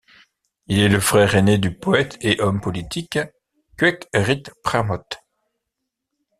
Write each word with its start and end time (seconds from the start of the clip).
Il 0.65 0.79
est 0.79 0.87
le 0.89 0.99
frère 0.99 1.35
aîné 1.35 1.59
du 1.59 1.77
poète 1.77 2.17
et 2.21 2.41
homme 2.41 2.59
politique 2.59 3.19
Khuek-rit 3.77 4.41
Pramot. 4.63 5.03